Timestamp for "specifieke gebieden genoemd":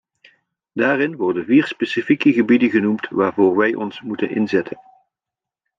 1.67-3.07